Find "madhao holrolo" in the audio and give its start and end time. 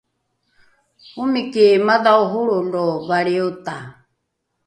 1.87-2.85